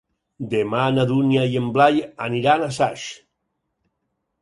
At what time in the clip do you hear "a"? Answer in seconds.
2.67-2.73